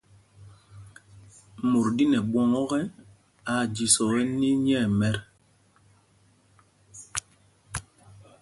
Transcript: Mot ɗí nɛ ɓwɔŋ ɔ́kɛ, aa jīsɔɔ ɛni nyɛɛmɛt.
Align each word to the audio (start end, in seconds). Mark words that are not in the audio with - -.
Mot 1.69 1.85
ɗí 1.95 2.03
nɛ 2.11 2.17
ɓwɔŋ 2.31 2.49
ɔ́kɛ, 2.61 2.79
aa 3.51 3.63
jīsɔɔ 3.73 4.09
ɛni 4.21 4.49
nyɛɛmɛt. 4.63 5.15